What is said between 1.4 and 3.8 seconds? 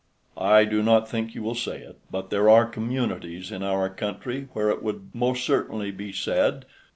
will say it, but there are communities in